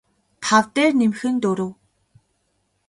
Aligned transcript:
тав 0.43 0.63
дээр 0.75 0.91
нэмэх 0.99 1.21
нь 1.33 1.41
дөрөв 1.43 1.71